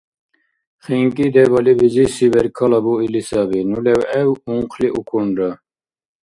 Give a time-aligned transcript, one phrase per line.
[0.83, 3.59] ХинкӀи дебали бизиси беркала буили саби.
[3.69, 5.49] Ну левгӀев ункъли укунра.